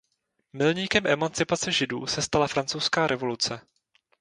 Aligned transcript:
Milníkem 0.53 1.05
emancipace 1.07 1.71
Židů 1.71 2.05
se 2.07 2.21
stala 2.21 2.47
Francouzská 2.47 3.07
revoluce. 3.07 3.61